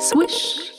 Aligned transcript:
Swish. 0.00 0.72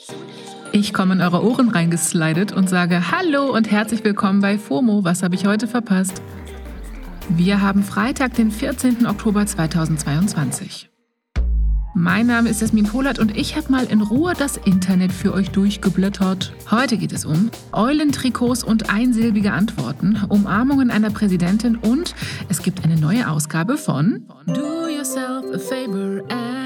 Ich 0.72 0.92
komme 0.92 1.14
in 1.14 1.20
eure 1.20 1.44
Ohren 1.44 1.70
reingeslidet 1.70 2.52
und 2.52 2.68
sage 2.68 3.10
Hallo 3.10 3.54
und 3.54 3.70
herzlich 3.70 4.04
willkommen 4.04 4.40
bei 4.40 4.58
FOMO. 4.58 5.04
Was 5.04 5.22
habe 5.22 5.34
ich 5.34 5.46
heute 5.46 5.66
verpasst? 5.66 6.22
Wir 7.28 7.60
haben 7.60 7.82
Freitag, 7.82 8.34
den 8.34 8.50
14. 8.50 9.06
Oktober 9.06 9.46
2022. 9.46 10.90
Mein 11.94 12.26
Name 12.26 12.50
ist 12.50 12.60
Jasmin 12.60 12.84
Polat 12.84 13.18
und 13.18 13.34
ich 13.36 13.56
habe 13.56 13.72
mal 13.72 13.84
in 13.86 14.02
Ruhe 14.02 14.34
das 14.36 14.58
Internet 14.58 15.12
für 15.12 15.32
euch 15.32 15.50
durchgeblättert. 15.50 16.52
Heute 16.70 16.98
geht 16.98 17.12
es 17.12 17.24
um 17.24 17.50
Eulentrikots 17.72 18.62
und 18.62 18.90
einsilbige 18.90 19.52
Antworten, 19.52 20.22
Umarmungen 20.28 20.90
einer 20.90 21.10
Präsidentin 21.10 21.76
und 21.76 22.14
es 22.50 22.62
gibt 22.62 22.84
eine 22.84 22.96
neue 22.96 23.30
Ausgabe 23.30 23.78
von 23.78 24.28
Do 24.46 24.88
Yourself 24.88 25.46
a 25.54 25.58
Favor 25.58 26.20
and 26.28 26.65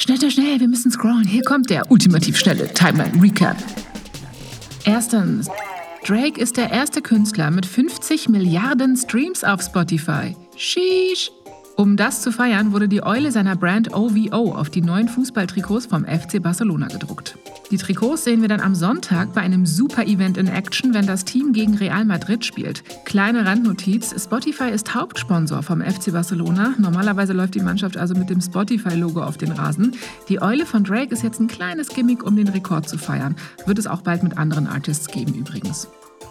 Schnell, 0.00 0.16
schnell, 0.16 0.30
schnell, 0.30 0.60
wir 0.60 0.68
müssen 0.68 0.92
scrollen. 0.92 1.26
Hier 1.26 1.42
kommt 1.42 1.70
der 1.70 1.90
ultimativ 1.90 2.38
schnelle 2.38 2.72
Timeline 2.72 3.20
Recap. 3.20 3.56
Erstens, 4.84 5.48
Drake 6.06 6.40
ist 6.40 6.56
der 6.56 6.70
erste 6.70 7.02
Künstler 7.02 7.50
mit 7.50 7.66
50 7.66 8.28
Milliarden 8.28 8.96
Streams 8.96 9.42
auf 9.42 9.60
Spotify. 9.60 10.36
Sheesh. 10.54 11.32
Um 11.76 11.96
das 11.96 12.22
zu 12.22 12.30
feiern, 12.30 12.70
wurde 12.70 12.86
die 12.86 13.02
Eule 13.02 13.32
seiner 13.32 13.56
Brand 13.56 13.92
OVO 13.92 14.54
auf 14.54 14.70
die 14.70 14.82
neuen 14.82 15.08
Fußballtrikots 15.08 15.86
vom 15.86 16.04
FC 16.04 16.40
Barcelona 16.40 16.86
gedruckt. 16.86 17.36
Die 17.70 17.76
Trikots 17.76 18.24
sehen 18.24 18.40
wir 18.40 18.48
dann 18.48 18.62
am 18.62 18.74
Sonntag 18.74 19.34
bei 19.34 19.42
einem 19.42 19.66
Super-Event 19.66 20.38
in 20.38 20.46
Action, 20.46 20.94
wenn 20.94 21.06
das 21.06 21.26
Team 21.26 21.52
gegen 21.52 21.74
Real 21.74 22.06
Madrid 22.06 22.42
spielt. 22.42 22.82
Kleine 23.04 23.44
Randnotiz: 23.44 24.14
Spotify 24.18 24.70
ist 24.70 24.94
Hauptsponsor 24.94 25.62
vom 25.62 25.82
FC 25.82 26.10
Barcelona. 26.12 26.74
Normalerweise 26.78 27.34
läuft 27.34 27.54
die 27.54 27.60
Mannschaft 27.60 27.98
also 27.98 28.14
mit 28.14 28.30
dem 28.30 28.40
Spotify-Logo 28.40 29.22
auf 29.22 29.36
den 29.36 29.52
Rasen. 29.52 29.94
Die 30.30 30.40
Eule 30.40 30.64
von 30.64 30.82
Drake 30.82 31.12
ist 31.12 31.22
jetzt 31.22 31.40
ein 31.40 31.46
kleines 31.46 31.88
Gimmick, 31.88 32.24
um 32.24 32.36
den 32.36 32.48
Rekord 32.48 32.88
zu 32.88 32.96
feiern. 32.96 33.36
Wird 33.66 33.78
es 33.78 33.86
auch 33.86 34.00
bald 34.00 34.22
mit 34.22 34.38
anderen 34.38 34.66
Artists 34.66 35.06
geben 35.06 35.34
übrigens. 35.34 35.88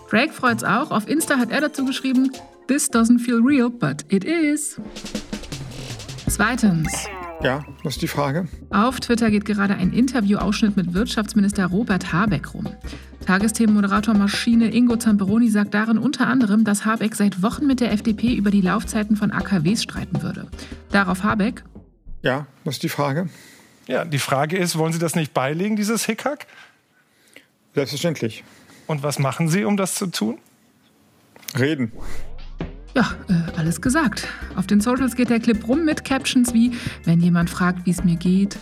Drake 0.10 0.34
freut's 0.34 0.64
auch. 0.64 0.90
Auf 0.90 1.08
Insta 1.08 1.38
hat 1.38 1.52
er 1.52 1.62
dazu 1.62 1.86
geschrieben: 1.86 2.32
This 2.68 2.90
doesn't 2.90 3.20
feel 3.20 3.42
real, 3.44 3.70
but 3.70 4.06
it 4.10 4.24
is. 4.24 4.82
Zweitens. 6.28 7.08
Ja, 7.44 7.64
was 7.84 7.94
ist 7.94 8.02
die 8.02 8.08
Frage? 8.08 8.48
Auf 8.72 9.00
Twitter 9.00 9.30
geht 9.30 9.46
gerade 9.46 9.76
ein 9.76 9.94
Interviewausschnitt 9.94 10.76
mit 10.76 10.94
Wirtschaftsminister 10.96 11.68
Robert 11.68 12.12
Habeck 12.12 12.54
rum. 12.56 12.68
Tagesthemenmoderator 13.26 14.16
Maschine 14.16 14.74
Ingo 14.74 14.96
Zamperoni 14.96 15.50
sagt 15.50 15.74
darin 15.76 16.00
unter 16.00 16.28
anderem, 16.28 16.64
dass 16.64 16.86
Habeck 16.86 17.14
seit 17.14 17.44
Wochen 17.44 17.68
mit 17.68 17.80
der 17.80 17.92
FDP 17.92 18.34
über 18.34 18.50
die 18.50 18.62
Laufzeiten 18.62 19.16
von 19.16 19.32
AKWs 19.32 19.84
streiten 19.84 20.24
würde. 20.24 20.48
Darauf 20.92 21.24
Habeck. 21.24 21.64
Ja, 22.24 22.48
was 22.64 22.76
ist 22.76 22.84
die 22.84 22.90
Frage? 22.90 23.30
Ja, 23.86 24.04
die 24.04 24.20
Frage 24.20 24.58
ist, 24.58 24.78
wollen 24.78 24.94
Sie 24.94 25.00
das 25.00 25.16
nicht 25.16 25.34
beilegen, 25.34 25.76
dieses 25.76 26.06
Hickhack? 26.06 26.48
Selbstverständlich. 27.76 28.44
Und 28.88 29.04
was 29.04 29.20
machen 29.20 29.48
Sie, 29.48 29.64
um 29.64 29.78
das 29.78 29.94
zu 29.94 30.08
tun? 30.08 30.40
Reden. 31.58 31.92
Ja, 32.98 33.12
äh, 33.30 33.60
alles 33.60 33.80
gesagt. 33.80 34.28
Auf 34.56 34.66
den 34.66 34.82
Socials 34.82 35.16
geht 35.16 35.30
der 35.30 35.40
Clip 35.40 35.68
rum 35.68 35.86
mit 35.86 36.04
Captions 36.04 36.52
wie, 36.56 36.72
wenn 37.04 37.20
jemand 37.20 37.48
fragt, 37.48 37.86
wie 37.86 37.92
es 37.92 38.04
mir 38.04 38.16
geht. 38.16 38.58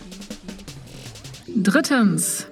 Drittens. 1.56 2.46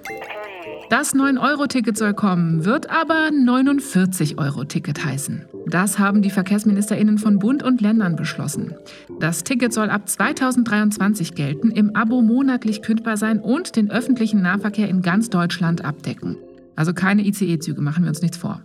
Das 0.89 1.13
9-Euro-Ticket 1.13 1.95
soll 1.95 2.15
kommen, 2.15 2.65
wird 2.65 2.89
aber 2.89 3.29
49-Euro-Ticket 3.29 5.05
heißen. 5.05 5.45
Das 5.67 5.99
haben 5.99 6.23
die 6.23 6.31
VerkehrsministerInnen 6.31 7.19
von 7.19 7.37
Bund 7.37 7.61
und 7.61 7.81
Ländern 7.81 8.15
beschlossen. 8.15 8.73
Das 9.19 9.43
Ticket 9.43 9.71
soll 9.71 9.91
ab 9.91 10.09
2023 10.09 11.35
gelten, 11.35 11.69
im 11.69 11.95
Abo 11.95 12.23
monatlich 12.23 12.81
kündbar 12.81 13.17
sein 13.17 13.39
und 13.39 13.75
den 13.75 13.91
öffentlichen 13.91 14.41
Nahverkehr 14.41 14.89
in 14.89 15.03
ganz 15.03 15.29
Deutschland 15.29 15.85
abdecken. 15.85 16.37
Also 16.75 16.95
keine 16.95 17.23
ICE-Züge, 17.23 17.79
machen 17.79 18.05
wir 18.05 18.09
uns 18.09 18.23
nichts 18.23 18.37
vor. 18.37 18.63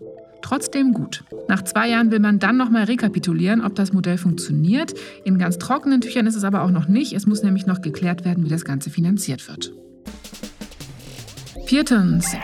Trotzdem 0.51 0.95
gut. 0.95 1.23
Nach 1.47 1.63
zwei 1.63 1.91
Jahren 1.91 2.11
will 2.11 2.19
man 2.19 2.41
dann 2.41 2.57
nochmal 2.57 2.83
rekapitulieren, 2.83 3.61
ob 3.65 3.77
das 3.77 3.93
Modell 3.93 4.19
funktioniert. 4.19 4.95
In 5.25 5.39
ganz 5.39 5.59
trockenen 5.59 6.01
Tüchern 6.01 6.27
ist 6.27 6.35
es 6.35 6.43
aber 6.43 6.63
auch 6.63 6.73
noch 6.73 6.89
nicht. 6.89 7.13
Es 7.13 7.25
muss 7.25 7.45
nämlich 7.45 7.67
noch 7.67 7.83
geklärt 7.83 8.25
werden, 8.25 8.45
wie 8.45 8.49
das 8.49 8.65
Ganze 8.65 8.91
finanziert 8.91 9.47
wird. 9.47 9.73
Viertens. 11.67 12.35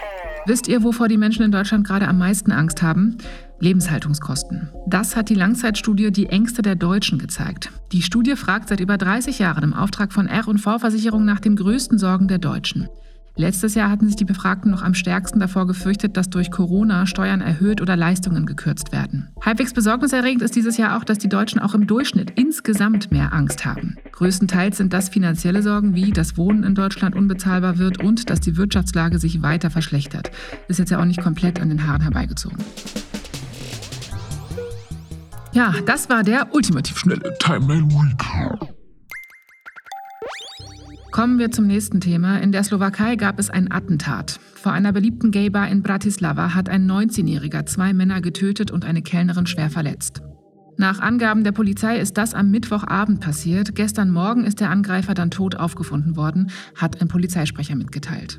Wisst 0.47 0.69
ihr, 0.69 0.84
wovor 0.84 1.09
die 1.09 1.17
Menschen 1.17 1.43
in 1.43 1.50
Deutschland 1.50 1.84
gerade 1.84 2.06
am 2.06 2.19
meisten 2.19 2.53
Angst 2.53 2.81
haben? 2.81 3.19
Lebenshaltungskosten. 3.59 4.71
Das 4.87 5.17
hat 5.17 5.28
die 5.28 5.34
Langzeitstudie 5.34 6.12
Die 6.12 6.27
Ängste 6.27 6.62
der 6.62 6.77
Deutschen 6.77 7.19
gezeigt. 7.19 7.73
Die 7.91 8.03
Studie 8.03 8.37
fragt 8.37 8.69
seit 8.69 8.78
über 8.78 8.99
30 8.99 9.41
Jahren 9.41 9.65
im 9.65 9.75
Auftrag 9.75 10.12
von 10.12 10.28
R&V-Versicherung 10.28 11.25
nach 11.25 11.41
den 11.41 11.56
größten 11.56 11.99
Sorgen 11.99 12.28
der 12.28 12.38
Deutschen. 12.38 12.88
Letztes 13.38 13.74
Jahr 13.74 13.91
hatten 13.91 14.06
sich 14.06 14.16
die 14.16 14.24
Befragten 14.24 14.70
noch 14.70 14.82
am 14.82 14.94
stärksten 14.94 15.41
davor 15.41 15.66
gefürchtet, 15.66 16.16
dass 16.16 16.30
durch 16.30 16.50
Corona 16.50 17.04
Steuern 17.04 17.42
erhöht 17.42 17.82
oder 17.82 17.94
Leistungen 17.94 18.47
gekürzt 18.47 18.92
werden. 18.92 19.28
Halbwegs 19.42 19.74
besorgniserregend 19.74 20.41
ist 20.41 20.56
dieses 20.56 20.78
Jahr 20.78 20.97
auch, 20.97 21.04
dass 21.04 21.19
die 21.19 21.28
Deutschen 21.28 21.60
auch 21.60 21.75
im 21.75 21.86
Durchschnitt 21.86 22.32
insgesamt 22.36 23.12
mehr 23.12 23.34
Angst 23.34 23.66
haben. 23.66 23.96
Größtenteils 24.12 24.78
sind 24.78 24.94
das 24.94 25.10
finanzielle 25.10 25.62
Sorgen 25.62 25.94
wie, 25.94 26.12
dass 26.12 26.38
Wohnen 26.38 26.64
in 26.64 26.75
Deutschland 26.75 27.14
unbezahlbar 27.14 27.76
wird 27.76 28.02
und 28.02 28.30
dass 28.30 28.41
die 28.41 28.56
Wirtschaftslage 28.56 29.19
sich 29.19 29.42
weiter 29.42 29.69
verschlechtert. 29.69 30.30
Ist 30.69 30.78
jetzt 30.78 30.91
ja 30.91 30.98
auch 30.98 31.04
nicht 31.04 31.20
komplett 31.20 31.60
an 31.60 31.69
den 31.69 31.86
Haaren 31.86 32.00
herbeigezogen. 32.00 32.56
Ja, 35.52 35.75
das 35.84 36.08
war 36.08 36.22
der 36.22 36.54
ultimativ 36.54 36.96
schnelle 36.96 37.34
Timeline 37.38 37.86
Recap. 37.92 38.75
Kommen 41.16 41.38
wir 41.38 41.50
zum 41.50 41.66
nächsten 41.66 42.03
Thema. 42.03 42.43
In 42.43 42.53
der 42.53 42.62
Slowakei 42.62 43.16
gab 43.16 43.38
es 43.38 43.49
ein 43.49 43.72
Attentat. 43.72 44.38
Vor 44.54 44.72
einer 44.72 44.93
beliebten 44.93 45.31
Gaybar 45.31 45.66
in 45.71 45.82
Bratislava 45.82 46.54
hat 46.54 46.69
ein 46.69 46.87
19-Jähriger 46.87 47.65
zwei 47.65 47.94
Männer 47.94 48.21
getötet 48.21 48.71
und 48.71 48.84
eine 48.84 49.00
Kellnerin 49.00 49.47
schwer 49.47 49.71
verletzt. 49.71 50.21
Nach 50.76 51.00
Angaben 51.00 51.43
der 51.43 51.53
Polizei 51.53 51.99
ist 51.99 52.19
das 52.19 52.34
am 52.34 52.50
Mittwochabend 52.50 53.21
passiert. 53.21 53.75
Gestern 53.75 54.10
Morgen 54.10 54.44
ist 54.44 54.60
der 54.60 54.69
Angreifer 54.69 55.15
dann 55.15 55.31
tot 55.31 55.55
aufgefunden 55.55 56.16
worden, 56.16 56.50
hat 56.75 57.00
ein 57.00 57.09
Polizeisprecher 57.09 57.76
mitgeteilt. 57.76 58.38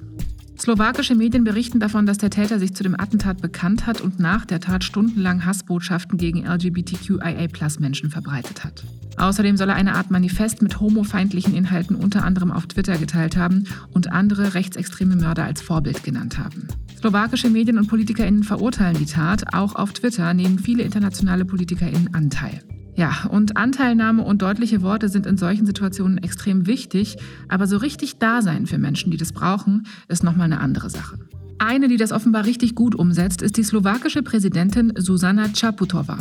Slowakische 0.60 1.14
Medien 1.14 1.44
berichten 1.44 1.80
davon, 1.80 2.08
dass 2.08 2.18
der 2.18 2.32
Täter 2.32 2.58
sich 2.58 2.74
zu 2.74 2.82
dem 2.82 3.00
Attentat 3.00 3.42
bekannt 3.42 3.86
hat 3.86 4.02
und 4.02 4.20
nach 4.20 4.44
der 4.44 4.60
Tat 4.60 4.84
stundenlang 4.84 5.46
Hassbotschaften 5.46 6.18
gegen 6.18 6.46
LGBTQIA-Menschen 6.46 8.10
verbreitet 8.10 8.64
hat. 8.64 8.84
Außerdem 9.18 9.56
soll 9.56 9.70
er 9.70 9.76
eine 9.76 9.96
Art 9.96 10.10
Manifest 10.10 10.62
mit 10.62 10.80
homofeindlichen 10.80 11.54
Inhalten 11.54 11.96
unter 11.96 12.24
anderem 12.24 12.52
auf 12.52 12.66
Twitter 12.66 12.98
geteilt 12.98 13.38
haben 13.38 13.66
und 13.94 14.12
andere 14.12 14.56
rechtsextreme 14.56 15.16
Mörder 15.16 15.44
als 15.44 15.62
Vorbild 15.62 16.04
genannt 16.04 16.40
haben. 16.40 16.68
Slowakische 17.00 17.50
Medien 17.50 17.78
und 17.78 17.88
PolitikerInnen 17.88 18.44
verurteilen 18.44 18.98
die 18.98 19.06
Tat. 19.06 19.54
Auch 19.54 19.76
auf 19.76 19.94
Twitter 19.94 20.34
nehmen 20.34 20.58
viele 20.58 20.84
internationale 20.84 21.46
PolitikerInnen 21.46 22.14
Anteil. 22.16 22.64
Ja, 22.98 23.28
und 23.30 23.58
Anteilnahme 23.58 24.24
und 24.24 24.42
deutliche 24.42 24.82
Worte 24.82 25.08
sind 25.08 25.28
in 25.28 25.38
solchen 25.38 25.68
Situationen 25.68 26.18
extrem 26.18 26.66
wichtig, 26.66 27.18
aber 27.48 27.68
so 27.68 27.78
richtig 27.78 28.18
da 28.18 28.42
sein 28.42 28.66
für 28.66 28.80
Menschen, 28.80 29.12
die 29.12 29.18
das 29.18 29.34
brauchen, 29.34 29.86
ist 30.08 30.24
nochmal 30.24 30.46
eine 30.46 30.60
andere 30.60 30.90
Sache. 30.90 31.20
Eine, 31.60 31.90
die 31.90 31.98
das 31.98 32.12
offenbar 32.12 32.46
richtig 32.46 32.74
gut 32.74 32.96
umsetzt, 32.96 33.44
ist 33.44 33.58
die 33.58 33.64
slowakische 33.64 34.24
Präsidentin 34.24 34.94
Susanna 34.98 35.46
Čaputová. 35.46 36.18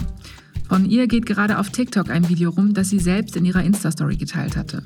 Von 0.68 0.84
ihr 0.84 1.06
geht 1.06 1.24
gerade 1.24 1.58
auf 1.58 1.70
TikTok 1.70 2.10
ein 2.10 2.28
Video 2.28 2.50
rum, 2.50 2.74
das 2.74 2.90
sie 2.90 2.98
selbst 2.98 3.36
in 3.36 3.46
ihrer 3.46 3.64
Insta-Story 3.64 4.16
geteilt 4.16 4.54
hatte. 4.54 4.82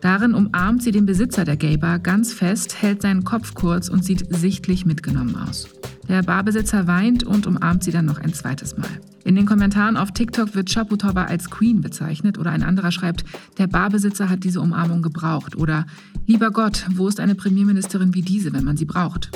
Darin 0.00 0.32
umarmt 0.32 0.82
sie 0.82 0.90
den 0.90 1.04
Besitzer 1.04 1.44
der 1.44 1.58
Gaybar 1.58 1.98
ganz 1.98 2.32
fest, 2.32 2.80
hält 2.80 3.02
seinen 3.02 3.24
Kopf 3.24 3.52
kurz 3.52 3.90
und 3.90 4.02
sieht 4.02 4.24
sichtlich 4.34 4.86
mitgenommen 4.86 5.36
aus. 5.36 5.68
Der 6.08 6.22
Barbesitzer 6.22 6.86
weint 6.86 7.24
und 7.24 7.46
umarmt 7.46 7.84
sie 7.84 7.90
dann 7.90 8.06
noch 8.06 8.20
ein 8.20 8.32
zweites 8.32 8.78
Mal. 8.78 8.88
In 9.26 9.34
den 9.34 9.44
Kommentaren 9.44 9.96
auf 9.96 10.12
TikTok 10.12 10.54
wird 10.54 10.72
Chaputova 10.72 11.24
als 11.24 11.50
Queen 11.50 11.80
bezeichnet 11.80 12.38
oder 12.38 12.52
ein 12.52 12.62
anderer 12.62 12.92
schreibt, 12.92 13.24
der 13.58 13.66
Barbesitzer 13.66 14.30
hat 14.30 14.44
diese 14.44 14.60
Umarmung 14.60 15.02
gebraucht 15.02 15.56
oder 15.56 15.84
Lieber 16.26 16.52
Gott, 16.52 16.86
wo 16.94 17.08
ist 17.08 17.18
eine 17.18 17.34
Premierministerin 17.34 18.14
wie 18.14 18.22
diese, 18.22 18.52
wenn 18.52 18.62
man 18.62 18.76
sie 18.76 18.84
braucht? 18.84 19.32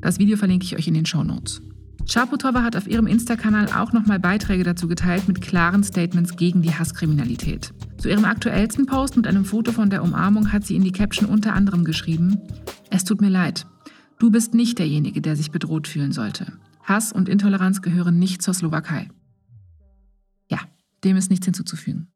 Das 0.00 0.20
Video 0.20 0.36
verlinke 0.36 0.64
ich 0.64 0.76
euch 0.76 0.86
in 0.86 0.94
den 0.94 1.06
Show 1.06 1.24
Notes. 1.24 1.60
Chaputova 2.08 2.62
hat 2.62 2.76
auf 2.76 2.86
ihrem 2.86 3.08
Insta-Kanal 3.08 3.72
auch 3.72 3.92
nochmal 3.92 4.20
Beiträge 4.20 4.62
dazu 4.62 4.86
geteilt 4.86 5.26
mit 5.26 5.40
klaren 5.40 5.82
Statements 5.82 6.36
gegen 6.36 6.62
die 6.62 6.72
Hasskriminalität. 6.72 7.74
Zu 7.96 8.10
ihrem 8.10 8.24
aktuellsten 8.24 8.86
Post 8.86 9.16
mit 9.16 9.26
einem 9.26 9.44
Foto 9.44 9.72
von 9.72 9.90
der 9.90 10.04
Umarmung 10.04 10.52
hat 10.52 10.64
sie 10.64 10.76
in 10.76 10.84
die 10.84 10.92
Caption 10.92 11.28
unter 11.28 11.54
anderem 11.54 11.84
geschrieben, 11.84 12.38
es 12.90 13.02
tut 13.02 13.20
mir 13.20 13.28
leid, 13.28 13.66
du 14.20 14.30
bist 14.30 14.54
nicht 14.54 14.78
derjenige, 14.78 15.20
der 15.20 15.34
sich 15.34 15.50
bedroht 15.50 15.88
fühlen 15.88 16.12
sollte. 16.12 16.52
Hass 16.82 17.12
und 17.12 17.28
Intoleranz 17.28 17.82
gehören 17.82 18.18
nicht 18.18 18.42
zur 18.42 18.54
Slowakei. 18.54 19.08
Ja, 20.50 20.58
dem 21.04 21.16
ist 21.16 21.30
nichts 21.30 21.46
hinzuzufügen. 21.46 22.10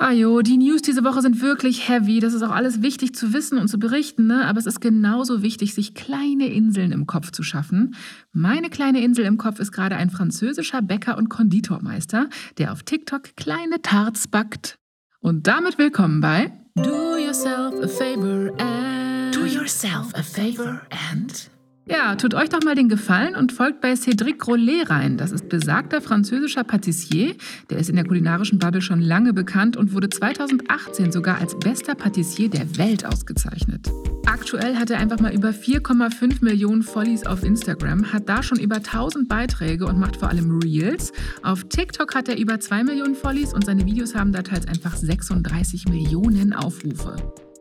Ajo, 0.00 0.42
die 0.42 0.58
News 0.58 0.82
diese 0.82 1.02
Woche 1.02 1.22
sind 1.22 1.42
wirklich 1.42 1.88
heavy. 1.88 2.20
Das 2.20 2.32
ist 2.32 2.42
auch 2.42 2.52
alles 2.52 2.82
wichtig 2.82 3.16
zu 3.16 3.32
wissen 3.32 3.58
und 3.58 3.66
zu 3.66 3.80
berichten, 3.80 4.28
ne? 4.28 4.46
aber 4.46 4.60
es 4.60 4.66
ist 4.66 4.80
genauso 4.80 5.42
wichtig, 5.42 5.74
sich 5.74 5.94
kleine 5.94 6.46
Inseln 6.46 6.92
im 6.92 7.08
Kopf 7.08 7.32
zu 7.32 7.42
schaffen. 7.42 7.96
Meine 8.32 8.70
kleine 8.70 9.02
Insel 9.02 9.24
im 9.24 9.38
Kopf 9.38 9.58
ist 9.58 9.72
gerade 9.72 9.96
ein 9.96 10.10
französischer 10.10 10.82
Bäcker 10.82 11.18
und 11.18 11.28
Konditormeister, 11.28 12.28
der 12.58 12.70
auf 12.72 12.84
TikTok 12.84 13.34
kleine 13.36 13.82
Tarts 13.82 14.28
backt. 14.28 14.78
Und 15.18 15.48
damit 15.48 15.78
willkommen 15.78 16.20
bei 16.20 16.52
Do 16.76 17.16
yourself 17.16 17.74
a 17.82 17.88
favor 17.88 18.52
and 18.60 19.34
Do 19.34 19.46
yourself 19.46 20.14
a 20.14 20.22
favor 20.22 20.80
and 21.10 21.50
ja, 21.90 22.14
tut 22.16 22.34
euch 22.34 22.48
doch 22.48 22.62
mal 22.62 22.74
den 22.74 22.88
Gefallen 22.88 23.34
und 23.34 23.52
folgt 23.52 23.80
bei 23.80 23.92
Cédric 23.94 24.44
Rollet 24.46 24.90
rein. 24.90 25.16
Das 25.16 25.32
ist 25.32 25.48
besagter 25.48 26.00
französischer 26.00 26.64
Patissier. 26.64 27.34
Der 27.70 27.78
ist 27.78 27.88
in 27.88 27.96
der 27.96 28.04
kulinarischen 28.04 28.58
Bubble 28.58 28.82
schon 28.82 29.00
lange 29.00 29.32
bekannt 29.32 29.76
und 29.76 29.92
wurde 29.92 30.10
2018 30.10 31.12
sogar 31.12 31.38
als 31.38 31.58
bester 31.58 31.94
Patissier 31.94 32.50
der 32.50 32.78
Welt 32.78 33.06
ausgezeichnet. 33.06 33.90
Aktuell 34.26 34.76
hat 34.76 34.90
er 34.90 34.98
einfach 34.98 35.20
mal 35.20 35.34
über 35.34 35.50
4,5 35.50 36.44
Millionen 36.44 36.82
Follies 36.82 37.26
auf 37.26 37.42
Instagram, 37.42 38.12
hat 38.12 38.28
da 38.28 38.42
schon 38.42 38.58
über 38.58 38.76
1000 38.76 39.26
Beiträge 39.26 39.86
und 39.86 39.98
macht 39.98 40.16
vor 40.16 40.28
allem 40.28 40.58
Reels. 40.58 41.12
Auf 41.42 41.64
TikTok 41.64 42.14
hat 42.14 42.28
er 42.28 42.38
über 42.38 42.60
2 42.60 42.84
Millionen 42.84 43.14
Follies 43.14 43.54
und 43.54 43.64
seine 43.64 43.86
Videos 43.86 44.14
haben 44.14 44.32
da 44.32 44.42
teils 44.42 44.68
einfach 44.68 44.94
36 44.94 45.88
Millionen 45.88 46.52
Aufrufe. 46.52 47.16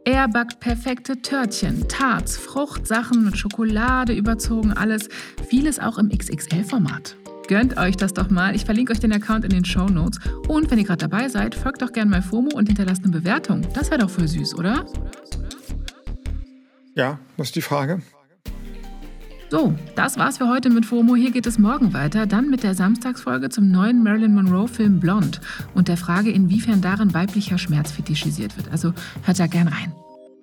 Er 0.07 0.29
backt 0.29 0.61
perfekte 0.61 1.21
Törtchen, 1.21 1.85
Tarts, 1.89 2.37
Fruchtsachen 2.37 3.25
mit 3.25 3.37
Schokolade 3.37 4.13
überzogen, 4.13 4.71
alles. 4.71 5.09
Vieles 5.49 5.79
auch 5.79 5.97
im 5.97 6.07
XXL-Format. 6.07 7.17
Gönnt 7.49 7.75
euch 7.75 7.97
das 7.97 8.13
doch 8.13 8.29
mal. 8.29 8.55
Ich 8.55 8.63
verlinke 8.63 8.93
euch 8.93 9.01
den 9.01 9.11
Account 9.11 9.43
in 9.43 9.49
den 9.49 9.65
Show 9.65 9.89
Notes. 9.89 10.21
Und 10.47 10.71
wenn 10.71 10.79
ihr 10.79 10.85
gerade 10.85 11.09
dabei 11.09 11.27
seid, 11.27 11.55
folgt 11.55 11.81
doch 11.81 11.91
gerne 11.91 12.09
mal 12.09 12.21
FOMO 12.21 12.55
und 12.55 12.67
hinterlasst 12.67 13.03
eine 13.03 13.11
Bewertung. 13.11 13.67
Das 13.73 13.91
wäre 13.91 13.99
doch 13.99 14.09
voll 14.09 14.29
süß, 14.29 14.55
oder? 14.55 14.85
Ja, 16.95 17.19
was 17.35 17.47
ist 17.47 17.57
die 17.57 17.61
Frage? 17.61 18.01
So, 19.49 19.73
das 19.95 20.17
war's 20.17 20.39
für 20.39 20.49
heute 20.49 20.69
mit 20.69 20.85
FOMO. 20.85 21.15
Hier 21.15 21.31
geht 21.31 21.47
es 21.47 21.57
morgen 21.57 21.93
weiter, 21.93 22.25
dann 22.25 22.49
mit 22.49 22.63
der 22.63 22.75
Samstagsfolge 22.75 23.49
zum 23.49 23.71
neuen 23.71 24.03
Marilyn 24.03 24.35
Monroe-Film 24.35 24.99
Blonde 24.99 25.39
und 25.73 25.87
der 25.87 25.95
Frage, 25.95 26.31
inwiefern 26.31 26.81
darin 26.81 27.13
weiblicher 27.13 27.57
Schmerz 27.57 27.91
fetischisiert 27.91 28.57
wird. 28.57 28.69
Also 28.71 28.93
hört 29.23 29.39
da 29.39 29.47
gern 29.47 29.69
rein. 29.69 29.93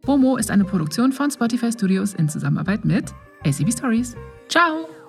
FOMO 0.05 0.37
ist 0.37 0.51
eine 0.51 0.65
Produktion 0.65 1.13
von 1.13 1.31
Spotify 1.31 1.71
Studios 1.71 2.15
in 2.15 2.31
Zusammenarbeit 2.31 2.85
mit 2.87 3.13
ACB 3.45 3.73
Stories. 3.73 4.17
Ciao! 4.49 5.04